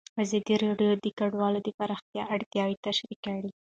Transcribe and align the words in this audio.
ازادي 0.23 0.55
راډیو 0.63 0.91
د 1.03 1.05
کډوال 1.17 1.55
د 1.63 1.69
پراختیا 1.77 2.23
اړتیاوې 2.35 2.75
تشریح 2.85 3.17
کړي. 3.25 3.49